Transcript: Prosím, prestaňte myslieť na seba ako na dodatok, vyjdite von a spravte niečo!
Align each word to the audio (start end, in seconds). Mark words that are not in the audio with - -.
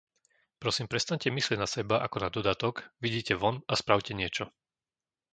Prosím, 0.61 0.85
prestaňte 0.91 1.27
myslieť 1.37 1.59
na 1.61 1.69
seba 1.75 1.95
ako 2.05 2.17
na 2.25 2.29
dodatok, 2.35 2.75
vyjdite 3.05 3.33
von 3.41 3.55
a 3.69 3.73
spravte 3.81 4.11
niečo! 4.19 4.45